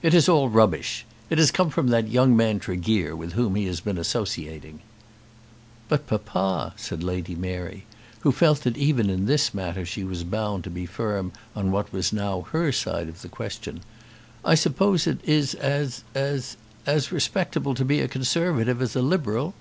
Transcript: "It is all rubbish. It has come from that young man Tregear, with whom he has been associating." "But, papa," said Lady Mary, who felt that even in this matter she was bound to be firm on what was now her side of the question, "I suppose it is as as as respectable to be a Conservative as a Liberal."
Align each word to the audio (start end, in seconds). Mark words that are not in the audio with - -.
"It 0.00 0.14
is 0.14 0.30
all 0.30 0.48
rubbish. 0.48 1.04
It 1.28 1.36
has 1.36 1.50
come 1.50 1.68
from 1.68 1.88
that 1.88 2.08
young 2.08 2.34
man 2.34 2.58
Tregear, 2.58 3.14
with 3.14 3.34
whom 3.34 3.54
he 3.54 3.66
has 3.66 3.80
been 3.82 3.98
associating." 3.98 4.80
"But, 5.90 6.06
papa," 6.06 6.72
said 6.78 7.02
Lady 7.04 7.34
Mary, 7.34 7.84
who 8.20 8.32
felt 8.32 8.60
that 8.62 8.78
even 8.78 9.10
in 9.10 9.26
this 9.26 9.52
matter 9.52 9.84
she 9.84 10.04
was 10.04 10.24
bound 10.24 10.64
to 10.64 10.70
be 10.70 10.86
firm 10.86 11.32
on 11.54 11.70
what 11.70 11.92
was 11.92 12.14
now 12.14 12.46
her 12.52 12.72
side 12.72 13.10
of 13.10 13.20
the 13.20 13.28
question, 13.28 13.82
"I 14.42 14.54
suppose 14.54 15.06
it 15.06 15.20
is 15.22 15.52
as 15.56 16.02
as 16.14 16.56
as 16.86 17.12
respectable 17.12 17.74
to 17.74 17.84
be 17.84 18.00
a 18.00 18.08
Conservative 18.08 18.80
as 18.80 18.96
a 18.96 19.02
Liberal." 19.02 19.52